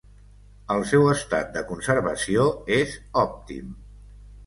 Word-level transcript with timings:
El 0.75 0.81
seu 0.91 1.05
estat 1.11 1.53
de 1.59 1.63
conservació 1.73 2.49
és 2.81 2.99
òptim. 3.29 3.73